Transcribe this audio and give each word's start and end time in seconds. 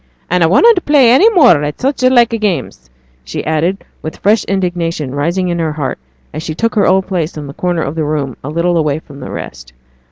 'An' 0.31 0.41
I 0.41 0.47
wunnot 0.47 0.83
play 0.83 1.11
any 1.11 1.29
more 1.29 1.63
at 1.63 1.79
such 1.79 2.01
like 2.01 2.29
games,' 2.31 2.89
she 3.23 3.45
added, 3.45 3.83
with 4.01 4.17
fresh 4.17 4.43
indignation 4.45 5.13
rising 5.13 5.49
in 5.49 5.59
her 5.59 5.73
heart 5.73 5.99
as 6.33 6.41
she 6.41 6.55
took 6.55 6.73
her 6.73 6.87
old 6.87 7.05
place 7.05 7.37
in 7.37 7.45
the 7.45 7.53
corner 7.53 7.83
of 7.83 7.93
the 7.93 8.03
room 8.03 8.35
a 8.43 8.49
little 8.49 8.77
away 8.77 8.97
from 8.97 9.19
the 9.19 9.29
rest. 9.29 9.73